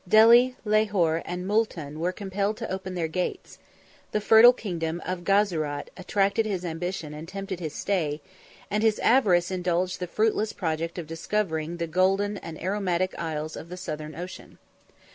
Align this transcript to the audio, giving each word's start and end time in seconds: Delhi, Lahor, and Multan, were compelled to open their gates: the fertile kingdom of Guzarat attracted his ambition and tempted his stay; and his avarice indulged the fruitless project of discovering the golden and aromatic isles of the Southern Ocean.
Delhi, 0.07 0.55
Lahor, 0.65 1.21
and 1.25 1.45
Multan, 1.45 1.97
were 1.99 2.11
compelled 2.11 2.57
to 2.57 2.71
open 2.71 2.95
their 2.95 3.07
gates: 3.07 3.59
the 4.13 4.19
fertile 4.19 4.51
kingdom 4.51 4.99
of 5.05 5.23
Guzarat 5.23 5.91
attracted 5.95 6.47
his 6.47 6.65
ambition 6.65 7.13
and 7.13 7.27
tempted 7.27 7.59
his 7.59 7.75
stay; 7.75 8.19
and 8.71 8.81
his 8.81 8.97
avarice 8.97 9.51
indulged 9.51 9.99
the 9.99 10.07
fruitless 10.07 10.53
project 10.53 10.97
of 10.97 11.05
discovering 11.05 11.77
the 11.77 11.85
golden 11.85 12.37
and 12.37 12.59
aromatic 12.63 13.13
isles 13.19 13.55
of 13.55 13.69
the 13.69 13.77
Southern 13.77 14.15
Ocean. 14.15 14.57